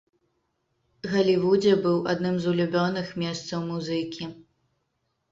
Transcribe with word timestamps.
Галівудзе 1.11 1.73
быў 1.83 1.97
адным 2.13 2.35
з 2.45 2.49
улюбёных 2.51 3.11
месцаў 3.25 3.59
музыкі. 3.67 4.23